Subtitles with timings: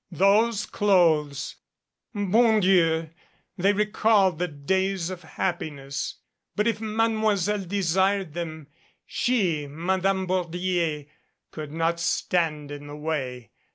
[0.09, 1.57] Those clothes
[2.15, 3.11] bon Dieu!
[3.55, 6.15] they recalled the days of happiness;
[6.55, 8.65] but if Mademoiselle desired them,
[9.05, 11.05] she, Madame Bordier,
[11.51, 13.51] could not stand in the way.